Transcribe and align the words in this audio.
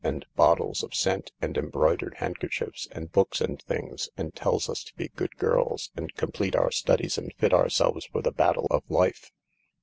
and 0.03 0.25
bottles 0.35 0.81
of 0.81 0.95
scent, 0.95 1.31
and 1.43 1.55
embroidered 1.59 2.15
handkerchiefs, 2.15 2.87
and 2.91 3.11
books 3.11 3.39
and 3.39 3.61
things, 3.61 4.09
and 4.17 4.33
tells 4.33 4.67
us 4.67 4.83
to 4.83 4.91
be 4.95 5.07
good 5.09 5.37
girls 5.37 5.91
and 5.95 6.15
complete 6.15 6.55
our 6.55 6.71
studies 6.71 7.19
and 7.19 7.31
fit 7.37 7.53
ourselves 7.53 8.07
for 8.07 8.23
the 8.23 8.31
battle 8.31 8.65
of 8.71 8.81
life. 8.89 9.31